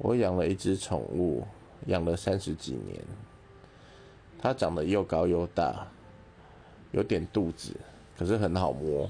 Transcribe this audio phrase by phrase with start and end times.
[0.00, 1.46] 我养了一只宠物
[1.86, 3.00] 养了三十几年。
[4.42, 5.86] 它长得又高又大
[6.92, 7.76] 有点肚子
[8.16, 9.08] 可是很好摸